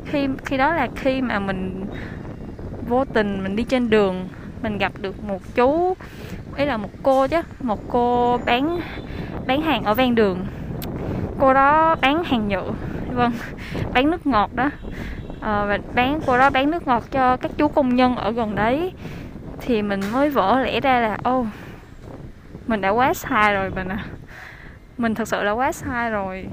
khi 0.05 0.29
khi 0.45 0.57
đó 0.57 0.75
là 0.75 0.89
khi 0.97 1.23
mà 1.23 1.39
mình 1.39 1.87
vô 2.89 3.05
tình 3.05 3.43
mình 3.43 3.57
đi 3.57 3.65
trên 3.65 3.91
đường 3.91 4.29
mình 4.63 4.79
gặp 4.79 4.93
được 5.01 5.25
một 5.25 5.43
chú 5.55 5.97
ấy 6.57 6.67
là 6.67 6.77
một 6.77 6.91
cô 7.03 7.27
chứ 7.27 7.41
một 7.61 7.81
cô 7.89 8.39
bán 8.47 8.81
bán 9.47 9.63
hàng 9.63 9.85
ở 9.85 9.95
ven 9.95 10.15
đường. 10.15 10.47
Cô 11.41 11.55
đó 11.55 11.97
bán 12.01 12.25
hàng 12.25 12.49
nhựa 12.49 12.73
vâng 13.13 13.33
bán 13.95 14.11
nước 14.11 14.27
ngọt 14.27 14.51
đó. 14.55 14.71
À, 15.41 15.65
và 15.65 15.79
bán 15.95 16.21
cô 16.27 16.39
đó 16.39 16.51
bán 16.51 16.71
nước 16.71 16.87
ngọt 16.87 17.05
cho 17.11 17.37
các 17.37 17.51
chú 17.57 17.69
công 17.69 17.97
nhân 17.97 18.17
ở 18.17 18.31
gần 18.31 18.55
đấy 18.55 18.93
thì 19.61 19.83
mình 19.83 20.01
mới 20.13 20.31
vỡ 20.31 20.61
lẽ 20.61 20.81
ra 20.81 21.01
là 21.01 21.19
ô 21.25 21.41
oh, 21.41 21.47
mình 22.67 22.81
đã 22.81 22.89
quá 22.89 23.15
sai 23.15 23.55
rồi 23.55 23.71
mình 23.71 23.89
à 23.89 24.05
mình 24.99 25.15
thật 25.15 25.29
sự 25.29 25.43
là 25.43 25.53
quá 25.53 25.73
sai 25.73 26.11
rồi. 26.11 26.47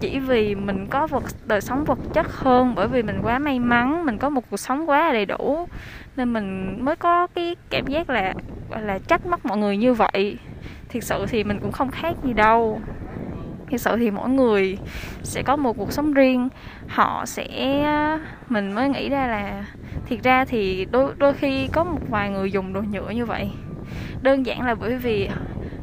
Chỉ 0.00 0.18
vì 0.18 0.54
mình 0.54 0.86
có 0.90 1.06
vật 1.06 1.22
đời 1.46 1.60
sống 1.60 1.84
vật 1.84 1.98
chất 2.12 2.26
hơn 2.28 2.74
bởi 2.74 2.88
vì 2.88 3.02
mình 3.02 3.18
quá 3.22 3.38
may 3.38 3.58
mắn 3.58 4.06
mình 4.06 4.18
có 4.18 4.28
một 4.28 4.50
cuộc 4.50 4.56
sống 4.56 4.88
quá 4.88 5.12
đầy 5.12 5.26
đủ 5.26 5.68
nên 6.16 6.32
mình 6.32 6.76
mới 6.84 6.96
có 6.96 7.26
cái 7.26 7.56
cảm 7.70 7.86
giác 7.86 8.10
là 8.10 8.34
là 8.70 8.98
trách 8.98 9.26
móc 9.26 9.46
mọi 9.46 9.58
người 9.58 9.76
như 9.76 9.94
vậy. 9.94 10.38
Thực 10.88 11.02
sự 11.02 11.26
thì 11.28 11.44
mình 11.44 11.58
cũng 11.60 11.72
không 11.72 11.90
khác 11.90 12.14
gì 12.24 12.32
đâu. 12.32 12.80
Thực 13.70 13.80
sự 13.80 13.96
thì 13.96 14.10
mỗi 14.10 14.28
người 14.28 14.78
sẽ 15.22 15.42
có 15.42 15.56
một 15.56 15.76
cuộc 15.76 15.92
sống 15.92 16.12
riêng. 16.12 16.48
Họ 16.88 17.26
sẽ 17.26 17.48
mình 18.48 18.72
mới 18.72 18.88
nghĩ 18.88 19.08
ra 19.08 19.26
là 19.26 19.64
thiệt 20.06 20.22
ra 20.22 20.44
thì 20.44 20.86
đôi 20.90 21.12
đôi 21.18 21.34
khi 21.34 21.68
có 21.72 21.84
một 21.84 22.00
vài 22.10 22.30
người 22.30 22.52
dùng 22.52 22.72
đồ 22.72 22.80
nhựa 22.80 23.10
như 23.10 23.26
vậy. 23.26 23.50
Đơn 24.22 24.46
giản 24.46 24.62
là 24.62 24.74
bởi 24.74 24.96
vì, 24.98 25.28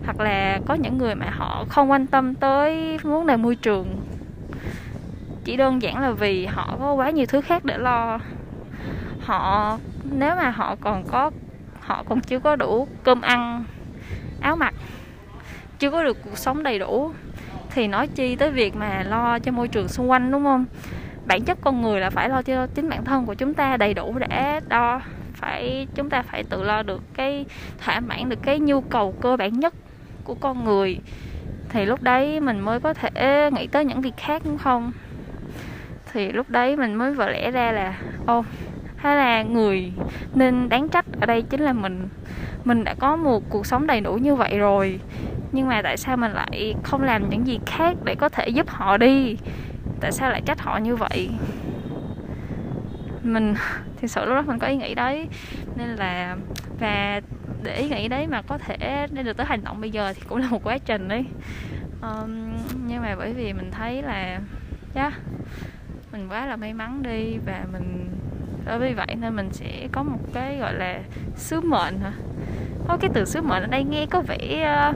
hoặc 0.06 0.20
là 0.20 0.60
có 0.66 0.74
những 0.74 0.98
người 0.98 1.16
mà 1.16 1.30
họ 1.30 1.66
không 1.70 1.92
quan 1.92 2.08
tâm 2.08 2.36
tới 2.36 2.98
vấn 2.98 3.28
đề 3.28 3.38
môi 3.38 3.56
trường. 3.56 4.02
Chỉ 5.44 5.58
đơn 5.58 5.82
giản 5.82 6.02
là 6.02 6.12
vì 6.12 6.46
họ 6.46 6.78
có 6.80 6.94
quá 6.94 7.10
nhiều 7.10 7.26
thứ 7.26 7.42
khác 7.42 7.66
để 7.66 7.78
lo. 7.78 8.20
Họ, 9.22 9.78
nếu 10.12 10.36
mà 10.36 10.50
họ 10.50 10.76
còn 10.82 11.04
có, 11.04 11.32
họ 11.80 12.04
còn 12.10 12.22
chưa 12.22 12.40
có 12.40 12.56
đủ 12.56 12.88
cơm 13.04 13.22
ăn, 13.22 13.64
áo 14.42 14.56
mặc, 14.56 14.74
chưa 15.80 15.92
có 15.92 16.04
được 16.04 16.18
cuộc 16.24 16.38
sống 16.38 16.64
đầy 16.64 16.80
đủ, 16.80 17.12
thì 17.70 17.88
nói 17.88 18.08
chi 18.08 18.36
tới 18.36 18.52
việc 18.52 18.76
mà 18.76 19.04
lo 19.04 19.40
cho 19.40 19.52
môi 19.52 19.68
trường 19.68 19.88
xung 19.88 20.10
quanh, 20.10 20.32
đúng 20.32 20.44
không? 20.44 20.66
Bản 21.26 21.42
chất 21.42 21.58
con 21.62 21.82
người 21.82 22.00
là 22.00 22.10
phải 22.10 22.30
lo 22.30 22.42
cho 22.42 22.68
chính 22.68 22.90
bản 22.90 23.06
thân 23.06 23.26
của 23.26 23.34
chúng 23.34 23.54
ta 23.54 23.78
đầy 23.78 23.94
đủ 23.94 24.16
để 24.20 24.60
đo 24.68 25.02
phải, 25.34 25.88
chúng 25.96 26.10
ta 26.10 26.22
phải 26.22 26.44
tự 26.44 26.64
lo 26.64 26.84
được 26.84 27.02
cái 27.14 27.46
thỏa 27.86 28.00
mãn 28.00 28.30
được 28.30 28.40
cái 28.44 28.60
nhu 28.60 28.82
cầu 28.82 29.16
cơ 29.22 29.38
bản 29.38 29.60
nhất 29.60 29.74
của 30.24 30.36
con 30.36 30.64
người. 30.64 31.00
Thì 31.70 31.86
lúc 31.86 32.02
đấy 32.02 32.40
mình 32.40 32.60
mới 32.60 32.80
có 32.80 32.94
thể 32.94 33.50
nghĩ 33.54 33.68
tới 33.68 33.86
những 33.86 34.02
việc 34.02 34.18
khác, 34.18 34.42
đúng 34.46 34.58
không? 34.58 34.92
Thì 36.14 36.32
lúc 36.32 36.50
đấy 36.50 36.78
mình 36.78 36.94
mới 36.94 37.14
vỡ 37.14 37.30
lẽ 37.30 37.52
ra 37.52 37.72
là, 37.72 38.00
ô 38.26 38.44
hay 38.98 39.16
là 39.16 39.44
người 39.44 39.92
nên 40.36 40.70
đáng 40.70 40.90
trách 40.90 41.06
ở 41.20 41.26
đây 41.26 41.42
chính 41.42 41.62
là 41.62 41.74
mình. 41.74 42.08
Mình 42.64 42.84
đã 42.84 42.94
có 43.00 43.16
một 43.16 43.44
cuộc 43.50 43.66
sống 43.66 43.88
đầy 43.88 44.02
đủ 44.02 44.14
như 44.14 44.36
vậy 44.36 44.58
rồi, 44.58 45.00
nhưng 45.52 45.68
mà 45.68 45.82
tại 45.82 45.98
sao 45.98 46.18
mình 46.18 46.32
lại 46.32 46.76
không 46.84 47.04
làm 47.04 47.30
những 47.30 47.48
gì 47.48 47.60
khác 47.66 47.98
để 48.04 48.16
có 48.16 48.30
thể 48.30 48.48
giúp 48.48 48.70
họ 48.70 48.98
đi? 48.98 49.38
Tại 50.02 50.12
sao 50.12 50.32
lại 50.32 50.42
trách 50.46 50.62
họ 50.62 50.78
như 50.78 50.96
vậy? 50.96 51.30
Mình 53.24 53.54
thì 53.98 54.08
sự 54.08 54.26
lúc 54.26 54.36
đó 54.36 54.42
mình 54.42 54.60
có 54.60 54.68
ý 54.68 54.76
nghĩ 54.76 54.96
đấy. 54.96 55.28
Nên 55.76 55.90
là 55.90 56.36
và 56.80 57.22
để 57.64 57.76
ý 57.76 57.90
nghĩ 57.90 58.08
đấy 58.08 58.28
mà 58.28 58.42
có 58.42 58.58
thể 58.58 59.08
nên 59.12 59.26
được 59.26 59.38
tới 59.38 59.46
hành 59.46 59.64
động 59.64 59.82
bây 59.82 59.92
giờ 59.92 60.14
thì 60.14 60.22
cũng 60.30 60.38
là 60.38 60.48
một 60.50 60.64
quá 60.64 60.78
trình 60.78 61.08
đấy. 61.08 61.26
Um, 62.02 62.54
nhưng 62.88 63.02
mà 63.02 63.16
bởi 63.18 63.34
vì 63.34 63.54
mình 63.54 63.72
thấy 63.72 64.02
là 64.02 64.40
yeah, 64.96 65.14
mình 66.12 66.28
quá 66.30 66.46
là 66.46 66.56
may 66.56 66.74
mắn 66.74 67.04
đi 67.04 67.38
và 67.46 67.66
mình 67.72 68.10
đối 68.66 68.80
vì 68.80 68.94
vậy 68.94 69.16
nên 69.22 69.36
mình 69.36 69.50
sẽ 69.52 69.88
có 69.92 70.04
một 70.04 70.20
cái 70.34 70.58
gọi 70.58 70.74
là 70.74 71.00
sứ 71.36 71.62
mệnh 71.62 72.00
hả? 72.00 72.14
Có 72.88 72.98
cái 72.98 73.10
từ 73.14 73.26
sứ 73.26 73.42
mệnh 73.42 73.64
ở 73.64 73.68
đây 73.68 73.84
nghe 73.84 74.06
có 74.06 74.22
vẻ 74.22 74.76
uh, 74.90 74.96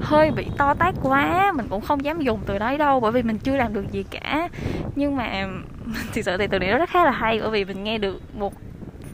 hơi 0.00 0.30
bị 0.30 0.46
to 0.58 0.74
tát 0.74 0.94
quá 1.02 1.52
mình 1.56 1.66
cũng 1.70 1.80
không 1.80 2.04
dám 2.04 2.20
dùng 2.20 2.40
từ 2.46 2.58
đấy 2.58 2.78
đâu 2.78 3.00
bởi 3.00 3.12
vì 3.12 3.22
mình 3.22 3.38
chưa 3.38 3.56
làm 3.56 3.74
được 3.74 3.90
gì 3.90 4.02
cả. 4.02 4.48
Nhưng 4.96 5.16
mà 5.16 5.46
thực 6.12 6.24
sự 6.24 6.36
thì 6.36 6.46
từ 6.46 6.58
này 6.58 6.70
nó 6.70 6.78
rất 6.78 6.90
khá 6.90 7.04
là 7.04 7.10
hay 7.10 7.40
bởi 7.40 7.50
vì 7.50 7.64
mình 7.64 7.84
nghe 7.84 7.98
được 7.98 8.20
một 8.34 8.52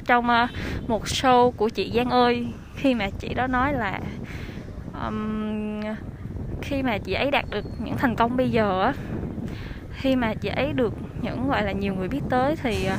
trong 0.06 0.28
ờ, 0.28 0.46
một 0.86 1.04
show 1.04 1.50
của 1.50 1.68
chị 1.68 1.92
Giang 1.94 2.10
ơi 2.10 2.46
khi 2.76 2.94
mà 2.94 3.08
chị 3.18 3.34
đó 3.34 3.46
nói 3.46 3.72
là 3.72 4.00
um, 5.04 5.80
khi 6.62 6.82
mà 6.82 6.98
chị 6.98 7.12
ấy 7.12 7.30
đạt 7.30 7.44
được 7.50 7.64
những 7.84 7.96
thành 7.96 8.16
công 8.16 8.36
bây 8.36 8.50
giờ 8.50 8.82
á 8.82 8.92
khi 9.92 10.16
mà 10.16 10.34
chị 10.34 10.48
ấy 10.48 10.72
được 10.72 10.94
những 11.22 11.48
gọi 11.48 11.62
là 11.62 11.72
nhiều 11.72 11.94
người 11.94 12.08
biết 12.08 12.20
tới 12.30 12.56
thì 12.62 12.84
ờ, 12.84 12.96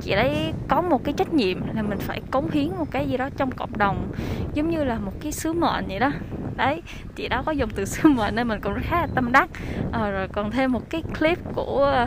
chị 0.00 0.10
ấy 0.10 0.52
có 0.68 0.82
một 0.82 1.04
cái 1.04 1.14
trách 1.16 1.34
nhiệm 1.34 1.58
là 1.74 1.82
mình 1.82 1.98
phải 1.98 2.20
cống 2.30 2.50
hiến 2.50 2.68
một 2.78 2.90
cái 2.90 3.08
gì 3.08 3.16
đó 3.16 3.28
trong 3.36 3.50
cộng 3.50 3.78
đồng 3.78 4.12
giống 4.54 4.70
như 4.70 4.84
là 4.84 4.98
một 4.98 5.12
cái 5.20 5.32
sứ 5.32 5.52
mệnh 5.52 5.84
vậy 5.88 5.98
đó 5.98 6.10
đấy 6.58 6.82
chị 7.16 7.28
đó 7.28 7.42
có 7.46 7.52
dùng 7.52 7.70
từ 7.70 7.84
sứ 7.84 8.08
mệnh 8.08 8.34
nên 8.34 8.48
mình 8.48 8.60
cũng 8.60 8.74
khá 8.82 9.00
là 9.00 9.06
tâm 9.14 9.32
đắc. 9.32 9.48
À, 9.92 10.10
rồi 10.10 10.28
còn 10.28 10.50
thêm 10.50 10.72
một 10.72 10.90
cái 10.90 11.02
clip 11.18 11.38
của 11.54 11.84
ờ, 11.84 12.06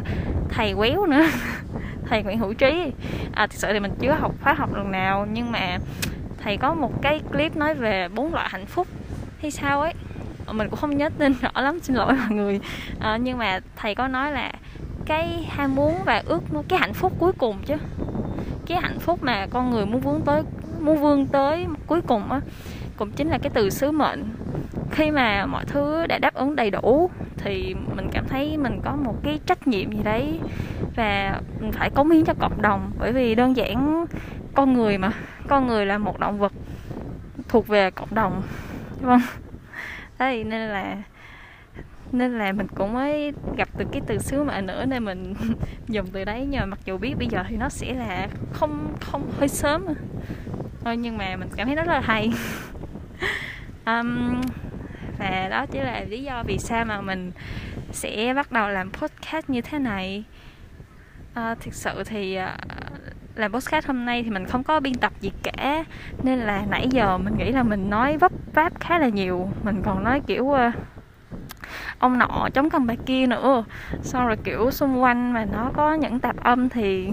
thầy 0.50 0.74
quéo 0.74 1.06
nữa. 1.06 1.26
Thầy 2.10 2.24
Nguyễn 2.24 2.40
Hữu 2.40 2.54
Trí. 2.54 2.92
À, 3.34 3.48
thực 3.48 3.58
sự 3.58 3.74
thì 3.74 3.80
mình 3.80 3.92
chưa 4.00 4.12
học 4.12 4.36
khóa 4.44 4.54
học 4.54 4.76
lần 4.76 4.92
nào 4.92 5.28
nhưng 5.34 5.52
mà 5.52 5.78
thầy 6.44 6.58
có 6.58 6.74
một 6.74 7.02
cái 7.02 7.20
clip 7.32 7.56
nói 7.56 7.74
về 7.74 8.08
bốn 8.08 8.34
loại 8.34 8.50
hạnh 8.52 8.66
phúc. 8.66 8.88
Hay 9.42 9.52
sao 9.52 9.82
ấy? 9.82 9.94
Ờ, 10.46 10.54
mình 10.54 10.70
cũng 10.70 10.80
không 10.80 10.98
nhớ 10.98 11.10
tên 11.18 11.34
rõ 11.42 11.62
lắm 11.62 11.80
xin 11.80 11.96
lỗi 11.96 12.14
mọi 12.14 12.30
người. 12.30 12.60
À, 13.00 13.18
nhưng 13.18 13.38
mà 13.38 13.60
thầy 13.76 13.96
có 13.96 14.08
nói 14.08 14.32
là 14.32 14.52
cái 15.06 15.48
ham 15.50 15.76
muốn 15.76 15.96
và 16.06 16.24
ước 16.26 16.44
cái 16.68 16.80
hạnh 16.80 16.94
phúc 16.94 17.14
cuối 17.20 17.32
cùng 17.38 17.58
chứ. 17.66 17.76
Cái 18.66 18.82
hạnh 18.82 19.00
phúc 19.00 19.20
mà 19.24 19.48
con 19.52 19.72
người 19.72 19.86
muốn 19.86 20.02
vươn 20.02 20.22
tới 20.22 20.44
muốn 20.82 21.02
vươn 21.02 21.28
tới 21.28 21.66
cuối 21.88 22.02
cùng 22.02 22.32
á 22.32 22.40
cũng 22.98 23.12
chính 23.12 23.30
là 23.30 23.38
cái 23.38 23.52
từ 23.54 23.70
sứ 23.70 23.92
mệnh 23.92 24.24
khi 24.92 25.12
mà 25.12 25.46
mọi 25.46 25.66
thứ 25.66 26.06
đã 26.08 26.18
đáp 26.18 26.34
ứng 26.34 26.56
đầy 26.56 26.72
đủ 26.72 27.10
thì 27.38 27.76
mình 27.96 28.08
cảm 28.12 28.28
thấy 28.28 28.58
mình 28.58 28.82
có 28.84 28.96
một 28.96 29.16
cái 29.24 29.40
trách 29.46 29.68
nhiệm 29.68 29.92
gì 29.92 30.04
đấy 30.04 30.40
và 30.96 31.42
mình 31.60 31.72
phải 31.72 31.90
cống 31.90 32.12
hiến 32.12 32.26
cho 32.26 32.34
cộng 32.40 32.62
đồng. 32.62 32.92
Bởi 33.00 33.12
vì 33.12 33.36
đơn 33.36 33.56
giản 33.58 34.06
con 34.56 34.74
người 34.74 34.98
mà 34.98 35.12
con 35.48 35.68
người 35.68 35.86
là 35.86 35.98
một 35.98 36.20
động 36.20 36.40
vật 36.40 36.54
thuộc 37.48 37.68
về 37.68 37.92
cộng 37.92 38.16
đồng. 38.16 38.42
Vâng. 39.02 39.22
Đấy 40.20 40.44
nên 40.44 40.70
là 40.70 40.98
nên 42.12 42.38
là 42.38 42.52
mình 42.52 42.68
cũng 42.76 42.94
mới 42.94 43.34
gặp 43.58 43.70
được 43.78 43.86
cái 43.92 44.02
từ 44.08 44.18
xíu 44.18 44.44
mệnh 44.44 44.66
nữa 44.66 44.86
nên 44.86 45.06
mình 45.06 45.34
dùng 45.88 46.08
từ 46.08 46.26
đấy. 46.26 46.48
Nhưng 46.50 46.60
mà 46.60 46.66
mặc 46.66 46.80
dù 46.86 46.98
biết 46.98 47.14
bây 47.18 47.28
giờ 47.28 47.44
thì 47.50 47.58
nó 47.58 47.70
sẽ 47.70 47.94
là 47.94 48.28
không 48.54 48.94
không 49.02 49.32
hơi 49.40 49.48
sớm. 49.48 49.86
Thôi 50.84 50.98
nhưng 50.98 51.18
mà 51.18 51.36
mình 51.36 51.50
cảm 51.56 51.68
thấy 51.68 51.76
nó 51.76 51.84
rất 51.84 51.94
là 51.94 52.02
hay. 52.02 52.32
Um, 53.86 54.42
và 55.22 55.48
đó 55.50 55.66
chỉ 55.66 55.80
là 55.80 56.04
lý 56.10 56.24
do 56.24 56.44
vì 56.48 56.58
sao 56.58 56.86
mà 56.86 57.02
mình 57.02 57.32
sẽ 57.92 58.34
bắt 58.36 58.52
đầu 58.52 58.70
làm 58.70 58.92
podcast 58.92 59.50
như 59.50 59.62
thế 59.62 59.80
này. 59.80 60.24
À, 61.34 61.56
thực 61.56 61.74
sự 61.74 62.04
thì 62.04 62.36
à, 62.36 62.58
làm 63.36 63.52
podcast 63.54 63.88
hôm 63.88 64.06
nay 64.06 64.24
thì 64.24 64.30
mình 64.30 64.46
không 64.46 64.64
có 64.64 64.80
biên 64.80 64.94
tập 64.94 65.14
gì 65.22 65.32
cả. 65.44 65.84
Nên 66.24 66.40
là 66.40 66.66
nãy 66.70 66.88
giờ 66.92 67.18
mình 67.18 67.38
nghĩ 67.38 67.52
là 67.52 67.64
mình 67.64 67.90
nói 67.90 68.18
vấp 68.18 68.32
váp 68.54 68.80
khá 68.80 69.00
là 69.00 69.10
nhiều. 69.10 69.50
Mình 69.64 69.82
còn 69.86 70.04
nói 70.04 70.22
kiểu 70.28 70.44
uh, 70.44 70.58
ông 72.00 72.20
nọ 72.20 72.50
chống 72.54 72.70
cầm 72.70 72.88
bà 72.88 72.94
kia 73.06 73.28
nữa. 73.28 73.64
Xong 74.02 74.28
rồi 74.28 74.38
kiểu 74.44 74.72
xung 74.72 75.02
quanh 75.02 75.34
mà 75.34 75.46
nó 75.46 75.72
có 75.74 75.94
những 75.94 76.20
tạp 76.20 76.44
âm 76.44 76.70
thì 76.70 77.10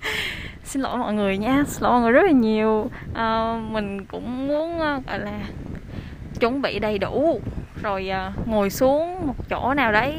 xin 0.64 0.82
lỗi 0.82 0.98
mọi 0.98 1.14
người 1.14 1.38
nha 1.38 1.64
xin 1.66 1.82
lỗi 1.82 1.92
mọi 1.92 2.00
người 2.00 2.12
rất 2.12 2.22
là 2.24 2.32
nhiều. 2.32 2.90
À, 3.14 3.60
mình 3.70 4.04
cũng 4.04 4.46
muốn 4.46 4.76
uh, 4.76 5.06
gọi 5.06 5.18
là 5.18 5.40
chuẩn 6.40 6.62
bị 6.62 6.78
đầy 6.78 6.98
đủ. 6.98 7.40
Rồi 7.82 8.08
à, 8.08 8.32
ngồi 8.46 8.70
xuống 8.70 9.26
một 9.26 9.48
chỗ 9.48 9.74
nào 9.74 9.92
đấy, 9.92 10.14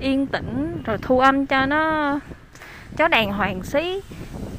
yên 0.00 0.26
tĩnh, 0.26 0.82
rồi 0.84 0.98
thu 1.02 1.18
âm 1.18 1.46
cho 1.46 1.66
nó, 1.66 2.18
chó 2.96 3.08
đàng 3.08 3.32
hoàng 3.32 3.62
xí. 3.62 4.00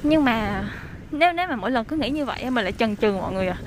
Nhưng 0.03 0.23
mà 0.23 0.63
nếu 1.11 1.33
nếu 1.33 1.47
mà 1.47 1.55
mỗi 1.55 1.71
lần 1.71 1.85
cứ 1.85 1.95
nghĩ 1.95 2.09
như 2.09 2.25
vậy 2.25 2.49
mình 2.49 2.63
lại 2.63 2.73
chần 2.73 2.95
chừ 2.95 3.11
mọi 3.11 3.33
người 3.33 3.47
à. 3.47 3.57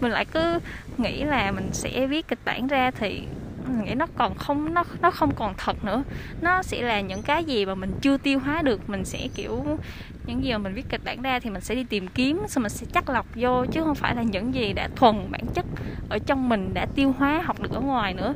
Mình 0.00 0.12
lại 0.12 0.24
cứ 0.24 0.58
nghĩ 0.98 1.24
là 1.24 1.50
mình 1.50 1.68
sẽ 1.72 2.06
viết 2.06 2.28
kịch 2.28 2.38
bản 2.44 2.66
ra 2.66 2.90
thì 2.90 3.22
ừ, 3.66 3.72
nghĩ 3.84 3.94
nó 3.94 4.06
còn 4.16 4.34
không, 4.34 4.74
nó 4.74 4.84
nó 5.00 5.10
không 5.10 5.34
còn 5.34 5.54
thật 5.56 5.84
nữa. 5.84 6.02
Nó 6.40 6.62
sẽ 6.62 6.82
là 6.82 7.00
những 7.00 7.22
cái 7.22 7.44
gì 7.44 7.66
mà 7.66 7.74
mình 7.74 7.92
chưa 8.00 8.16
tiêu 8.16 8.38
hóa 8.38 8.62
được. 8.62 8.90
Mình 8.90 9.04
sẽ, 9.04 9.28
kiểu 9.34 9.78
những 10.26 10.44
gì 10.44 10.52
mà 10.52 10.58
mình 10.58 10.74
viết 10.74 10.86
kịch 10.88 11.00
bản 11.04 11.22
ra 11.22 11.38
thì 11.38 11.50
mình 11.50 11.62
sẽ 11.62 11.74
đi 11.74 11.84
tìm 11.84 12.08
kiếm 12.08 12.42
xong 12.48 12.62
mình 12.62 12.72
sẽ 12.72 12.86
chắc 12.92 13.08
lọc 13.08 13.26
vô 13.34 13.66
chứ 13.72 13.80
không 13.80 13.94
phải 13.94 14.14
là 14.14 14.22
những 14.22 14.54
gì 14.54 14.72
đã 14.72 14.88
thuần 14.96 15.30
bản 15.30 15.46
chất 15.54 15.66
ở 16.08 16.18
trong 16.18 16.48
mình 16.48 16.74
đã 16.74 16.86
tiêu 16.94 17.14
hóa 17.18 17.42
học 17.44 17.62
được 17.62 17.72
ở 17.72 17.80
ngoài 17.80 18.14
nữa. 18.14 18.34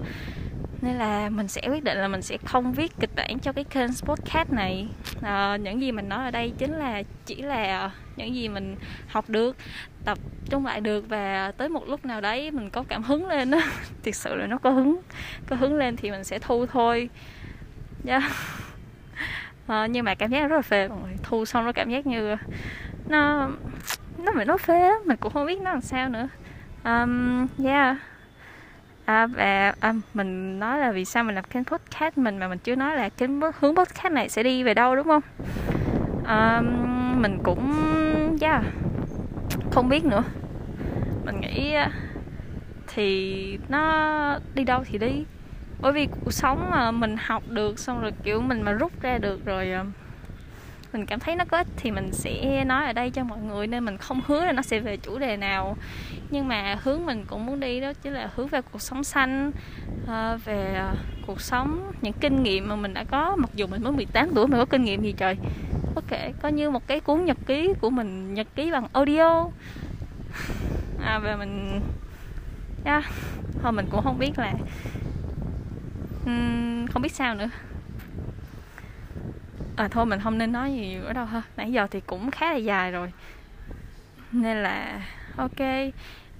Nên 0.83 0.97
là 0.97 1.31
mình 1.31 1.49
sẽ 1.49 1.63
quyết 1.69 1.85
định 1.85 1.99
là 1.99 2.09
mình 2.09 2.23
sẽ 2.23 2.37
không 2.45 2.73
viết 2.73 2.93
kịch 3.01 3.11
bản 3.17 3.39
cho 3.39 3.53
cái 3.53 3.65
kênh 3.65 3.91
podcast 4.05 4.53
này. 4.53 4.87
À, 5.23 5.57
những 5.57 5.81
gì 5.81 5.93
mình 5.93 6.09
nói 6.09 6.25
ở 6.25 6.31
đây 6.31 6.53
chính 6.59 6.73
là 6.73 7.03
chỉ 7.27 7.43
là 7.43 7.91
những 8.17 8.35
gì 8.35 8.49
mình 8.49 8.77
học 9.09 9.31
được 9.31 9.57
tập 10.05 10.19
trung 10.51 10.67
lại 10.67 10.81
được 10.81 11.09
và 11.09 11.53
tới 11.57 11.69
một 11.69 11.89
lúc 11.89 12.05
nào 12.05 12.21
đấy 12.21 12.51
mình 12.51 12.71
có 12.71 12.85
cảm 12.89 13.03
hứng 13.03 13.29
lên 13.29 13.51
á. 13.51 13.71
Thực 14.03 14.15
sự 14.15 14.35
là 14.35 14.47
nó 14.47 14.59
có 14.59 14.71
hứng 14.71 15.01
có 15.47 15.57
hứng 15.57 15.75
lên 15.75 15.97
thì 15.97 16.11
mình 16.11 16.25
sẽ 16.25 16.39
thu 16.39 16.67
thôi. 16.67 17.09
Yeah 18.07 18.23
à, 19.71 19.87
nhưng 19.87 20.05
mà 20.05 20.15
cảm 20.15 20.31
giác 20.31 20.47
rất 20.47 20.57
là 20.57 20.63
phê 20.63 20.89
mọi 20.89 20.99
người. 21.03 21.17
Thu 21.23 21.45
xong 21.45 21.65
nó 21.65 21.73
cảm 21.73 21.91
giác 21.91 22.07
như 22.07 22.37
nó 23.09 23.51
nó 24.19 24.33
mình 24.33 24.49
nó 24.49 24.57
phê 24.57 24.81
lắm 24.81 25.03
mình 25.07 25.17
cũng 25.17 25.33
không 25.33 25.47
biết 25.47 25.61
nó 25.61 25.71
làm 25.71 25.81
sao 25.81 26.09
nữa. 26.09 26.29
Um, 26.85 27.47
yeah. 27.65 27.97
À, 29.05 29.27
và 29.27 29.75
à, 29.81 29.95
mình 30.15 30.61
nói 30.61 30.79
là 30.79 30.93
vì 30.93 31.05
sao 31.05 31.25
mình 31.25 31.35
làm 31.35 31.45
kênh 31.45 31.65
podcast 31.65 32.19
mình 32.19 32.39
mà 32.39 32.49
mình 32.49 32.59
chưa 32.59 32.75
nói 32.75 32.97
là 32.97 33.09
kênh 33.09 33.41
hướng 33.41 33.77
podcast 33.77 34.13
này 34.13 34.29
sẽ 34.29 34.43
đi 34.43 34.63
về 34.63 34.75
đâu 34.75 34.97
đúng 34.97 35.07
không? 35.07 35.23
À, 36.25 36.61
mình 37.17 37.39
cũng 37.43 37.73
yeah, 38.41 38.63
không 39.71 39.89
biết 39.89 40.05
nữa. 40.05 40.23
Mình 41.25 41.41
nghĩ 41.41 41.73
à, 41.73 41.91
thì 42.95 43.59
nó 43.69 44.39
đi 44.55 44.65
đâu 44.65 44.85
thì 44.85 44.99
đi 44.99 45.25
bởi 45.81 45.93
vì 45.93 46.09
cuộc 46.25 46.33
sống 46.33 46.71
mà 46.71 46.91
mình 46.91 47.17
học 47.21 47.43
được 47.49 47.79
xong 47.79 48.01
rồi 48.01 48.13
kiểu 48.23 48.41
mình 48.41 48.63
mà 48.63 48.73
rút 48.73 49.03
ra 49.03 49.19
được 49.19 49.45
rồi 49.45 49.73
à, 49.73 49.85
mình 50.93 51.07
cảm 51.07 51.21
thấy 51.21 51.37
nó 51.37 51.45
có 51.45 51.57
ích 51.57 51.67
thì 51.77 51.91
mình 51.91 52.13
sẽ 52.13 52.65
nói 52.65 52.87
ở 52.87 52.93
đây 52.93 53.11
cho 53.11 53.25
mọi 53.25 53.39
người 53.39 53.67
nên 53.67 53.85
mình 53.85 53.97
không 53.97 54.21
hứa 54.27 54.45
là 54.45 54.53
nó 54.53 54.63
sẽ 54.63 54.81
về 54.81 54.97
chủ 54.97 55.19
đề 55.19 55.37
nào. 55.37 55.77
Nhưng 56.31 56.49
mà 56.49 56.79
hướng 56.83 57.07
mình 57.07 57.25
cũng 57.27 57.47
muốn 57.47 57.61
đi 57.61 57.81
đó 57.81 57.93
chính 58.03 58.13
là 58.13 58.31
hướng 58.37 58.49
về 58.49 58.61
cuộc 58.73 58.83
sống 58.83 59.05
xanh 59.05 59.51
à, 60.09 60.37
về 60.45 60.75
à, 60.75 60.95
cuộc 61.27 61.41
sống 61.41 61.93
những 62.03 62.13
kinh 62.21 62.43
nghiệm 62.43 62.69
mà 62.69 62.77
mình 62.77 62.95
đã 62.95 63.05
có. 63.05 63.37
Mặc 63.37 63.51
dù 63.55 63.67
mình 63.67 63.83
mới 63.83 63.93
18 63.93 64.29
tuổi 64.35 64.47
mình 64.47 64.59
có 64.59 64.65
kinh 64.65 64.85
nghiệm 64.85 65.03
gì 65.03 65.15
trời. 65.17 65.37
Có 65.95 66.03
kể 66.09 66.33
có 66.43 66.49
như 66.49 66.71
một 66.71 66.87
cái 66.87 67.01
cuốn 67.01 67.25
nhật 67.25 67.39
ký 67.47 67.73
của 67.81 67.91
mình 67.91 68.35
nhật 68.35 68.47
ký 68.55 68.71
bằng 68.71 68.87
audio. 68.93 69.45
À, 71.05 71.19
và 71.19 71.37
mình 71.37 71.81
yeah, 72.85 73.05
thôi 73.63 73.73
mình 73.73 73.87
cũng 73.91 74.03
không 74.05 74.19
biết 74.19 74.39
là 74.39 74.55
uhm, 76.25 76.87
không 76.87 77.03
biết 77.03 77.13
sao 77.13 77.35
nữa. 77.35 77.49
À 79.77 79.89
thôi 79.89 80.07
mình 80.07 80.21
không 80.21 80.39
nên 80.39 80.53
nói 80.53 80.73
gì 80.73 80.99
ở 81.07 81.13
đâu 81.13 81.25
ha. 81.25 81.43
Nãy 81.57 81.73
giờ 81.73 81.87
thì 81.91 82.01
cũng 82.01 82.31
khá 82.31 82.53
là 82.53 82.57
dài 82.57 82.91
rồi. 82.91 83.13
Nên 84.33 84.57
là 84.57 85.03
ok. 85.37 85.61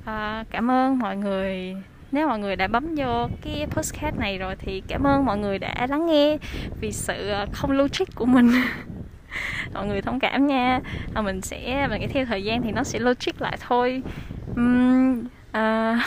À, 0.05 0.45
cảm 0.51 0.71
ơn 0.71 0.99
mọi 0.99 1.17
người. 1.17 1.77
Nếu 2.13 2.29
mọi 2.29 2.39
người 2.39 2.57
đã 2.57 2.69
bấm 2.69 2.95
vô 2.97 3.29
cái 3.43 3.67
podcast 3.71 4.17
này 4.19 4.39
rồi 4.39 4.57
thì 4.59 4.83
cảm 4.89 5.07
ơn 5.07 5.25
mọi 5.25 5.39
người 5.39 5.59
đã 5.59 5.87
lắng 5.91 6.07
nghe 6.07 6.39
vì 6.81 6.93
sự 6.93 7.29
à, 7.29 7.47
không 7.53 7.71
logic 7.71 8.15
của 8.15 8.27
mình. 8.27 8.51
Mọi 9.75 9.87
người 9.87 10.03
thông 10.03 10.21
cảm 10.21 10.47
nha. 10.47 10.81
À, 11.15 11.23
mình 11.23 11.41
sẽ 11.41 11.87
mình 11.91 12.01
nghĩ 12.01 12.07
theo 12.07 12.25
thời 12.25 12.45
gian 12.45 12.63
thì 12.63 12.73
nó 12.73 12.85
sẽ 12.85 12.99
logic 12.99 13.41
lại 13.41 13.57
thôi. 13.61 14.03
Um, 14.57 15.25
à, 15.53 16.01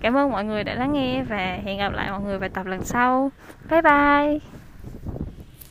cảm 0.00 0.16
ơn 0.16 0.30
mọi 0.30 0.44
người 0.44 0.64
đã 0.64 0.74
lắng 0.74 0.92
nghe 0.92 1.22
và 1.24 1.58
hẹn 1.64 1.78
gặp 1.78 1.92
lại 1.92 2.10
mọi 2.10 2.20
người 2.20 2.38
vào 2.38 2.48
tập 2.48 2.66
lần 2.66 2.84
sau. 2.84 3.32
Bye 3.70 3.82
bye. 3.82 4.51